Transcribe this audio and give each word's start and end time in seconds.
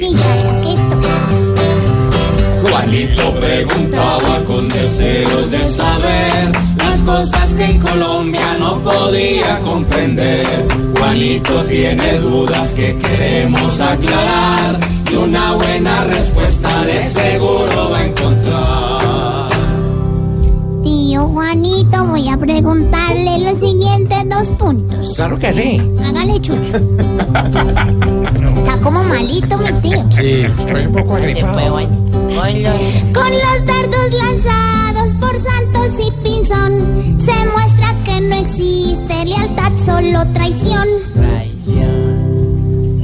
Que 0.00 0.06
esto. 0.06 0.96
Juanito 2.62 3.34
preguntaba 3.38 4.42
con 4.46 4.66
deseos 4.66 5.50
de 5.50 5.66
saber 5.66 6.50
las 6.78 7.02
cosas 7.02 7.54
que 7.54 7.64
en 7.64 7.80
Colombia 7.80 8.56
no 8.58 8.80
podía 8.82 9.60
comprender. 9.60 10.46
Juanito 10.96 11.64
tiene 11.64 12.16
dudas 12.16 12.72
que 12.72 12.96
queremos 12.96 13.78
aclarar 13.78 14.80
y 15.12 15.16
una 15.16 15.52
buena 15.52 16.04
respuesta 16.04 16.82
de 16.84 17.02
seguro 17.02 17.90
va 17.90 17.98
a 17.98 18.06
encontrar. 18.06 19.50
Tío 20.82 21.28
Juanito, 21.28 22.06
voy 22.06 22.26
a 22.30 22.38
preguntarle 22.38 22.99
los 23.50 23.60
siguientes 23.60 24.28
dos 24.28 24.48
puntos. 24.58 25.12
Claro 25.14 25.38
que 25.38 25.52
sí. 25.52 25.80
Hágale 26.02 26.40
chucho. 26.40 26.76
Está 28.58 28.80
como 28.82 29.02
malito 29.04 29.58
mi 29.58 29.72
tío. 29.80 30.04
Sí, 30.10 30.42
estoy 30.42 30.86
un 30.86 30.92
poco 30.92 31.14
agripado. 31.16 31.74
Con 31.76 33.30
los 33.30 33.66
dardos 33.66 34.12
lanzados 34.12 35.14
por 35.20 35.32
Santos 35.38 36.06
y 36.06 36.10
Pinzón, 36.22 36.99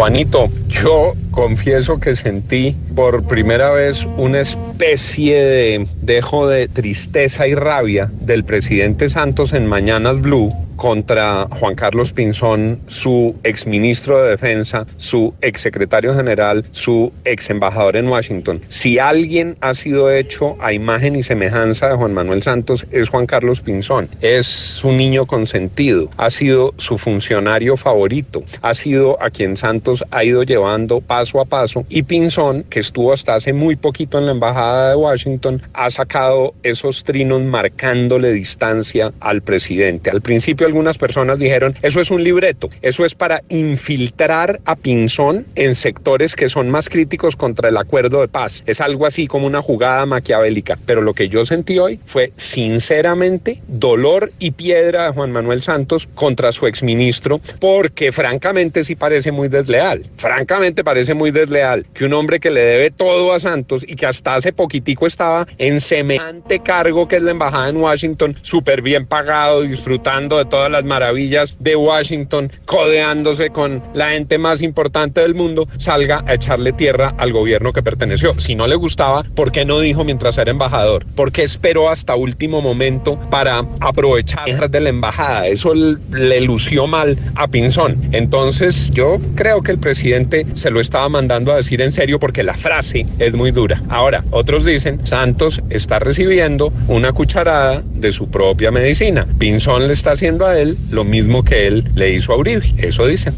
Juanito, 0.00 0.48
yo 0.70 1.14
confieso 1.30 2.00
que 2.00 2.16
sentí 2.16 2.74
por 2.94 3.22
primera 3.24 3.70
vez 3.70 4.08
una 4.16 4.40
especie 4.40 5.44
de 5.44 5.86
dejo 6.00 6.48
de 6.48 6.68
tristeza 6.68 7.46
y 7.46 7.54
rabia 7.54 8.10
del 8.18 8.44
presidente 8.44 9.10
Santos 9.10 9.52
en 9.52 9.66
Mañanas 9.66 10.22
Blue 10.22 10.54
contra 10.80 11.46
Juan 11.60 11.74
Carlos 11.74 12.14
Pinzón, 12.14 12.80
su 12.86 13.36
exministro 13.44 14.22
de 14.22 14.30
Defensa, 14.30 14.86
su 14.96 15.34
exsecretario 15.42 16.14
general, 16.14 16.64
su 16.72 17.12
ex 17.26 17.50
embajador 17.50 17.96
en 17.96 18.08
Washington. 18.08 18.62
Si 18.70 18.98
alguien 18.98 19.58
ha 19.60 19.74
sido 19.74 20.10
hecho 20.10 20.56
a 20.58 20.72
imagen 20.72 21.16
y 21.16 21.22
semejanza 21.22 21.90
de 21.90 21.96
Juan 21.96 22.14
Manuel 22.14 22.42
Santos 22.42 22.86
es 22.90 23.10
Juan 23.10 23.26
Carlos 23.26 23.60
Pinzón. 23.60 24.08
Es 24.22 24.82
un 24.82 24.96
niño 24.96 25.26
consentido, 25.26 26.08
ha 26.16 26.30
sido 26.30 26.72
su 26.78 26.96
funcionario 26.96 27.76
favorito, 27.76 28.42
ha 28.62 28.72
sido 28.72 29.22
a 29.22 29.28
quien 29.28 29.58
Santos 29.58 30.02
ha 30.10 30.24
ido 30.24 30.44
llevando 30.44 31.02
paso 31.02 31.42
a 31.42 31.44
paso 31.44 31.84
y 31.90 32.04
Pinzón, 32.04 32.62
que 32.70 32.80
estuvo 32.80 33.12
hasta 33.12 33.34
hace 33.34 33.52
muy 33.52 33.76
poquito 33.76 34.18
en 34.18 34.24
la 34.24 34.32
embajada 34.32 34.90
de 34.90 34.96
Washington, 34.96 35.60
ha 35.74 35.90
sacado 35.90 36.54
esos 36.62 37.04
trinos 37.04 37.42
marcándole 37.42 38.32
distancia 38.32 39.12
al 39.20 39.42
presidente. 39.42 40.08
Al 40.08 40.22
principio 40.22 40.69
algunas 40.70 40.98
personas 40.98 41.38
dijeron, 41.38 41.74
eso 41.82 42.00
es 42.00 42.10
un 42.10 42.22
libreto, 42.22 42.70
eso 42.80 43.04
es 43.04 43.14
para 43.14 43.42
infiltrar 43.48 44.60
a 44.64 44.76
Pinzón 44.76 45.46
en 45.56 45.74
sectores 45.74 46.36
que 46.36 46.48
son 46.48 46.70
más 46.70 46.88
críticos 46.88 47.36
contra 47.36 47.68
el 47.68 47.76
acuerdo 47.76 48.20
de 48.20 48.28
paz. 48.28 48.62
Es 48.66 48.80
algo 48.80 49.04
así 49.06 49.26
como 49.26 49.46
una 49.46 49.62
jugada 49.62 50.06
maquiavélica. 50.06 50.78
Pero 50.86 51.02
lo 51.02 51.12
que 51.12 51.28
yo 51.28 51.44
sentí 51.44 51.78
hoy 51.78 51.98
fue 52.06 52.32
sinceramente 52.36 53.60
dolor 53.66 54.32
y 54.38 54.52
piedra 54.52 55.06
de 55.06 55.12
Juan 55.12 55.32
Manuel 55.32 55.60
Santos 55.60 56.08
contra 56.14 56.52
su 56.52 56.66
exministro, 56.66 57.40
porque 57.58 58.12
francamente 58.12 58.84
sí 58.84 58.94
parece 58.94 59.32
muy 59.32 59.48
desleal. 59.48 60.06
Francamente 60.16 60.84
parece 60.84 61.14
muy 61.14 61.30
desleal 61.30 61.86
que 61.94 62.04
un 62.04 62.12
hombre 62.12 62.38
que 62.38 62.50
le 62.50 62.60
debe 62.60 62.90
todo 62.90 63.32
a 63.32 63.40
Santos 63.40 63.84
y 63.86 63.96
que 63.96 64.06
hasta 64.06 64.36
hace 64.36 64.52
poquitico 64.52 65.06
estaba 65.06 65.46
en 65.58 65.80
semejante 65.80 66.60
cargo 66.60 67.08
que 67.08 67.16
es 67.16 67.22
la 67.22 67.32
embajada 67.32 67.68
en 67.68 67.76
Washington, 67.76 68.36
súper 68.40 68.82
bien 68.82 69.06
pagado, 69.06 69.62
disfrutando 69.62 70.38
de 70.38 70.44
todas 70.60 70.72
las 70.72 70.84
maravillas 70.84 71.56
de 71.58 71.74
Washington, 71.74 72.52
codeándose 72.66 73.48
con 73.48 73.82
la 73.94 74.10
gente 74.10 74.36
más 74.36 74.60
importante 74.60 75.22
del 75.22 75.34
mundo, 75.34 75.66
salga 75.78 76.22
a 76.26 76.34
echarle 76.34 76.74
tierra 76.74 77.14
al 77.16 77.32
gobierno 77.32 77.72
que 77.72 77.82
perteneció. 77.82 78.38
Si 78.38 78.54
no 78.54 78.66
le 78.66 78.74
gustaba, 78.74 79.22
¿por 79.34 79.52
qué 79.52 79.64
no 79.64 79.80
dijo 79.80 80.04
mientras 80.04 80.36
era 80.36 80.50
embajador? 80.50 81.06
¿Por 81.14 81.32
qué 81.32 81.44
esperó 81.44 81.88
hasta 81.88 82.14
último 82.14 82.60
momento 82.60 83.18
para 83.30 83.64
aprovechar 83.80 84.70
de 84.70 84.80
la 84.80 84.90
embajada? 84.90 85.46
Eso 85.46 85.72
le 85.72 86.40
lució 86.42 86.86
mal 86.86 87.16
a 87.36 87.48
Pinzón. 87.48 87.96
Entonces 88.12 88.90
yo 88.90 89.16
creo 89.36 89.62
que 89.62 89.72
el 89.72 89.78
presidente 89.78 90.44
se 90.52 90.70
lo 90.70 90.80
estaba 90.80 91.08
mandando 91.08 91.54
a 91.54 91.56
decir 91.56 91.80
en 91.80 91.90
serio 91.90 92.20
porque 92.20 92.42
la 92.42 92.52
frase 92.52 93.06
es 93.18 93.32
muy 93.32 93.50
dura. 93.50 93.82
Ahora, 93.88 94.26
otros 94.30 94.66
dicen, 94.66 95.06
Santos 95.06 95.62
está 95.70 96.00
recibiendo 96.00 96.70
una 96.86 97.12
cucharada 97.12 97.82
de 97.94 98.12
su 98.12 98.28
propia 98.30 98.70
medicina. 98.70 99.26
Pinzón 99.38 99.86
le 99.86 99.94
está 99.94 100.12
haciendo 100.12 100.49
a 100.50 100.58
él 100.58 100.76
lo 100.90 101.04
mismo 101.04 101.42
que 101.42 101.66
él 101.66 101.90
le 101.94 102.14
hizo 102.14 102.32
a 102.32 102.36
Uribe. 102.36 102.62
Eso 102.78 103.06
dicen. 103.06 103.34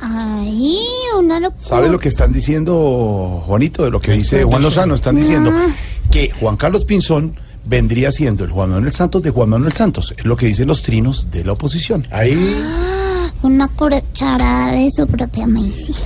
Ay, 0.00 0.78
una 1.18 1.40
locura. 1.40 1.62
¿Sabe 1.62 1.88
lo 1.88 1.98
que 1.98 2.08
están 2.08 2.32
diciendo, 2.32 3.42
Juanito, 3.46 3.84
de 3.84 3.90
lo 3.90 4.00
que 4.00 4.12
dice 4.12 4.44
Juan 4.44 4.62
Lozano? 4.62 4.94
Están 4.94 5.16
diciendo 5.16 5.50
que 6.10 6.30
Juan 6.38 6.56
Carlos 6.56 6.84
Pinzón 6.84 7.36
vendría 7.64 8.10
siendo 8.12 8.44
el 8.44 8.50
Juan 8.50 8.70
Manuel 8.70 8.92
Santos 8.92 9.22
de 9.22 9.30
Juan 9.30 9.48
Manuel 9.48 9.72
Santos. 9.72 10.12
Es 10.16 10.24
lo 10.26 10.36
que 10.36 10.46
dicen 10.46 10.68
los 10.68 10.82
trinos 10.82 11.30
de 11.30 11.44
la 11.44 11.52
oposición. 11.52 12.06
Ahí. 12.10 12.54
Ah, 12.62 13.30
Una 13.42 13.68
cucharada 13.68 14.72
de 14.72 14.90
su 14.90 15.06
propia 15.06 15.46
medicina. 15.46 15.98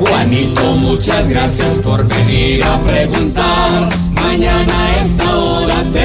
Juanito, 0.00 0.76
muchas 0.76 1.28
gracias 1.28 1.78
por 1.78 2.06
venir 2.06 2.62
a 2.62 2.80
preguntar. 2.82 3.88
Mañana 4.14 4.84
a 4.86 5.02
esta 5.02 5.36
hora 5.38 5.84
te 5.92 6.03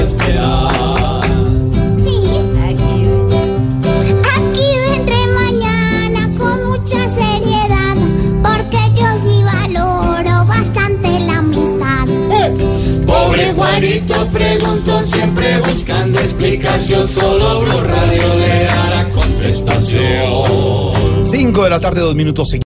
esperar. 0.00 1.20
Sí. 1.96 2.18
Aquí 4.36 4.68
vendré 4.90 5.20
mañana 5.42 6.22
con 6.38 6.56
mucha 6.68 7.00
seriedad, 7.08 7.96
porque 8.42 8.80
yo 8.96 9.06
sí 9.24 9.36
valoro 9.44 10.36
bastante 10.46 11.08
la 11.20 11.38
amistad. 11.38 12.06
Pobre 13.06 13.52
Juanito 13.52 14.26
preguntó 14.28 15.04
siempre 15.06 15.58
buscando 15.60 16.20
explicación. 16.20 17.08
Solo 17.08 17.60
Blue 17.62 17.80
Radio 17.80 18.34
le 18.36 18.64
dará 18.64 19.10
contestación. 19.10 21.24
5 21.24 21.64
de 21.64 21.70
la 21.70 21.80
tarde, 21.80 22.00
dos 22.00 22.14
minutos. 22.14 22.50